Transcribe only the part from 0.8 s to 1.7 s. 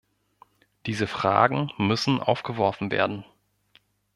Diese Fragen